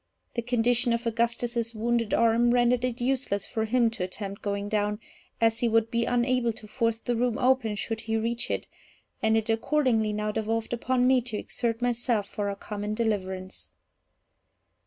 [0.33, 4.99] The condition of Augustus's wounded arm rendered it useless for him to attempt going down,
[5.39, 8.65] as he would be unable to force the room open should he reach it,
[9.21, 13.73] and it accordingly now devolved upon me to exert myself for our common deliverance.